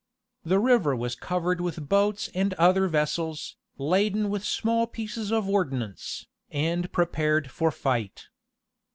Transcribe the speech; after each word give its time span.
The 0.43 0.57
river 0.57 0.95
was 0.95 1.13
covered 1.13 1.61
with 1.61 1.87
boats 1.87 2.27
and 2.33 2.55
other 2.55 2.87
vessels, 2.87 3.55
laden 3.77 4.31
with 4.31 4.43
small 4.43 4.87
pieces 4.87 5.31
of 5.31 5.47
ordnance, 5.47 6.25
and 6.49 6.91
prepared 6.91 7.51
for 7.51 7.69
fight. 7.69 8.25